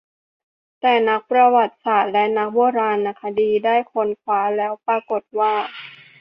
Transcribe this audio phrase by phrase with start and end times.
[0.81, 5.53] แต่นักประวัติศาสตร์และนักโบราณคดีได้ค้นคว้าแล้วปรากฏว่า